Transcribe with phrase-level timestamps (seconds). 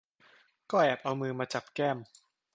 [0.71, 1.97] ก็แอบเอามือมาจับแก้ม